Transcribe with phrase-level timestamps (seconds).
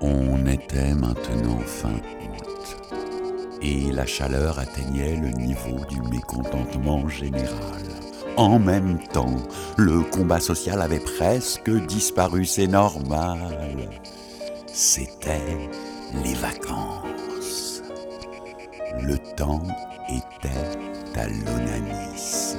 [0.00, 2.76] On était maintenant fin août,
[3.60, 7.82] et la chaleur atteignait le niveau du mécontentement général.
[8.36, 9.36] En même temps,
[9.76, 13.90] le combat social avait presque disparu, c'est normal.
[14.66, 15.58] C'était
[16.24, 17.82] les vacances.
[19.02, 19.66] Le temps
[20.08, 20.87] était
[21.26, 22.58] l'onanisme.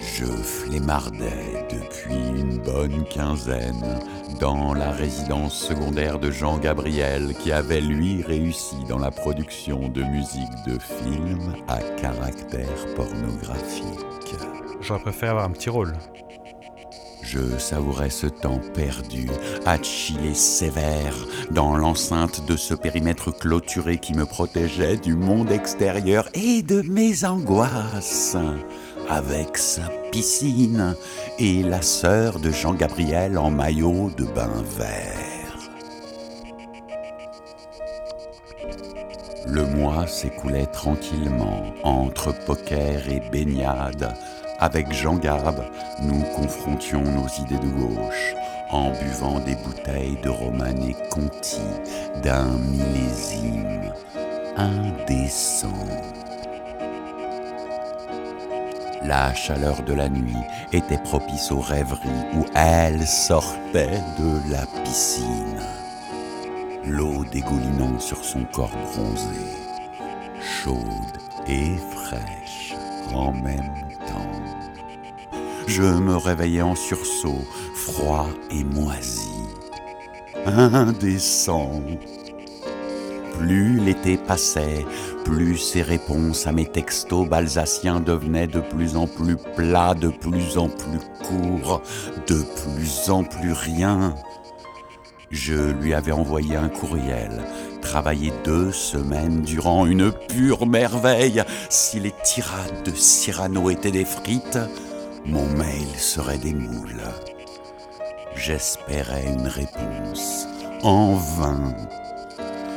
[0.00, 4.00] Je flémardais depuis une bonne quinzaine
[4.40, 10.02] dans la résidence secondaire de Jean Gabriel qui avait lui réussi dans la production de
[10.02, 14.34] musique de films à caractère pornographique.
[14.80, 15.92] J'aurais préféré avoir un petit rôle.
[17.30, 19.28] Je savourais ce temps perdu,
[19.66, 21.14] à sévère,
[21.50, 27.26] dans l'enceinte de ce périmètre clôturé qui me protégeait du monde extérieur et de mes
[27.26, 28.38] angoisses
[29.10, 30.96] avec sa piscine
[31.38, 35.58] et la sœur de Jean-Gabriel en maillot de bain vert.
[39.46, 44.14] Le mois s'écoulait tranquillement entre poker et baignade.
[44.60, 45.64] Avec Jean Gab,
[46.02, 48.34] nous confrontions nos idées de gauche
[48.70, 51.60] en buvant des bouteilles de Romanée Conti
[52.24, 53.92] d'un millésime
[54.56, 55.68] indécent.
[59.04, 60.34] La chaleur de la nuit
[60.72, 65.62] était propice aux rêveries où elle sortait de la piscine.
[66.84, 69.38] L'eau dégoulinant sur son corps bronzé,
[70.40, 72.74] chaude et fraîche
[73.14, 73.32] en.
[75.68, 79.28] Je me réveillais en sursaut, froid et moisi.
[80.46, 81.82] Indécent.
[83.38, 84.86] Plus l'été passait,
[85.26, 90.56] plus ses réponses à mes textos balsaciens devenaient de plus en plus plats, de plus
[90.56, 91.82] en plus courts,
[92.26, 94.14] de plus en plus rien.
[95.30, 97.44] Je lui avais envoyé un courriel,
[97.82, 101.44] travaillé deux semaines durant une pure merveille.
[101.68, 104.58] Si les tirades de Cyrano étaient des frites,
[105.26, 107.02] mon mail serait des moules.
[108.34, 110.46] J'espérais une réponse.
[110.82, 111.74] En vain.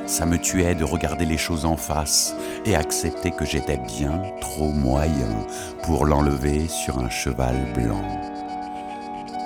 [0.08, 2.36] Ça me tuait de regarder les choses en face
[2.66, 5.46] et accepter que j'étais bien trop moyen
[5.84, 8.04] pour l'enlever sur un cheval blanc.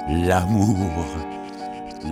[0.09, 1.05] L'amour,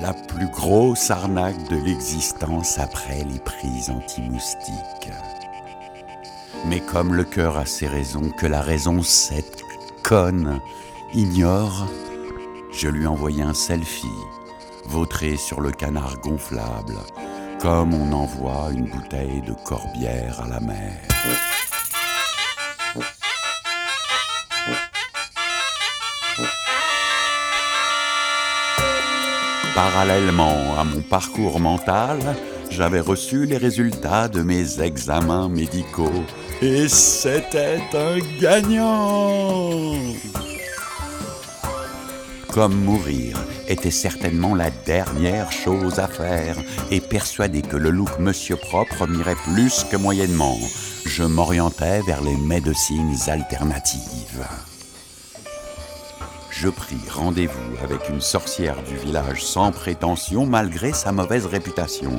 [0.02, 5.12] la plus grosse arnaque de l'existence après les prises anti-moustiques.
[6.66, 9.63] Mais comme le cœur a ses raisons, que la raison, cette
[10.04, 10.60] conne,
[11.14, 11.88] ignore,
[12.72, 14.20] je lui envoyais un selfie,
[14.86, 16.98] vautré sur le canard gonflable,
[17.60, 21.00] comme on envoie une bouteille de corbière à la mer.
[29.74, 32.20] Parallèlement à mon parcours mental,
[32.70, 36.24] j'avais reçu les résultats de mes examens médicaux
[36.62, 39.96] et c'était un gagnant.
[42.54, 43.38] Comme mourir
[43.68, 46.56] était certainement la dernière chose à faire
[46.92, 50.58] et persuadé que le look Monsieur Propre m'irait plus que moyennement,
[51.06, 54.46] je m'orientais vers les médecines alternatives.
[56.64, 62.14] Je pris rendez-vous avec une sorcière du village sans prétention malgré sa mauvaise réputation.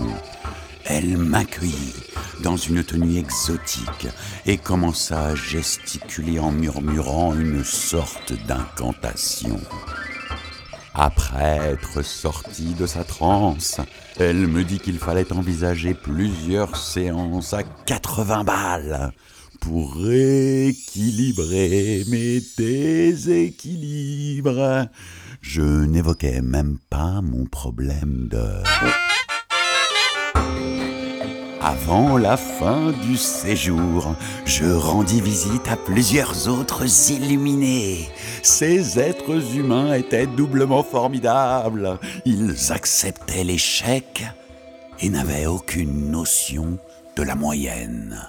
[0.84, 1.94] Elle m'accueillit
[2.42, 4.06] dans une tenue exotique
[4.44, 9.58] et commença à gesticuler en murmurant une sorte d'incantation.
[10.92, 13.80] Après être sortie de sa transe,
[14.18, 19.12] elle me dit qu'il fallait envisager plusieurs séances à 80 balles
[19.64, 24.88] pour rééquilibrer mes déséquilibres.
[25.40, 28.44] Je n'évoquais même pas mon problème de...
[31.62, 38.10] Avant la fin du séjour, je rendis visite à plusieurs autres illuminés.
[38.42, 41.98] Ces êtres humains étaient doublement formidables.
[42.26, 44.26] Ils acceptaient l'échec
[45.00, 46.76] et n'avaient aucune notion
[47.16, 48.20] de la moyenne.